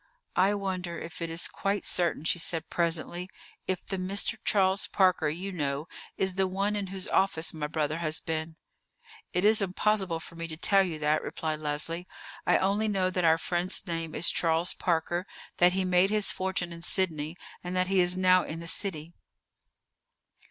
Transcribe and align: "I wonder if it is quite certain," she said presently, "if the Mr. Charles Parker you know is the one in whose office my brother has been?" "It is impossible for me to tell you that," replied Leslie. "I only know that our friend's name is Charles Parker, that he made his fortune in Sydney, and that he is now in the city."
"I 0.35 0.55
wonder 0.55 0.97
if 0.99 1.21
it 1.21 1.29
is 1.29 1.47
quite 1.47 1.85
certain," 1.85 2.23
she 2.25 2.39
said 2.39 2.71
presently, 2.71 3.29
"if 3.67 3.85
the 3.85 3.97
Mr. 3.97 4.35
Charles 4.43 4.87
Parker 4.87 5.29
you 5.29 5.51
know 5.51 5.87
is 6.17 6.33
the 6.33 6.47
one 6.47 6.75
in 6.75 6.87
whose 6.87 7.07
office 7.07 7.53
my 7.53 7.67
brother 7.67 7.99
has 7.99 8.19
been?" 8.19 8.55
"It 9.31 9.45
is 9.45 9.61
impossible 9.61 10.19
for 10.19 10.35
me 10.35 10.47
to 10.47 10.57
tell 10.57 10.81
you 10.81 10.97
that," 10.97 11.21
replied 11.21 11.59
Leslie. 11.59 12.07
"I 12.47 12.57
only 12.57 12.87
know 12.87 13.11
that 13.11 13.23
our 13.25 13.37
friend's 13.37 13.85
name 13.85 14.15
is 14.15 14.31
Charles 14.31 14.73
Parker, 14.73 15.27
that 15.57 15.73
he 15.73 15.85
made 15.85 16.09
his 16.09 16.31
fortune 16.31 16.73
in 16.73 16.81
Sydney, 16.81 17.37
and 17.63 17.75
that 17.75 17.85
he 17.85 17.99
is 17.99 18.17
now 18.17 18.41
in 18.43 18.59
the 18.59 18.67
city." 18.67 19.13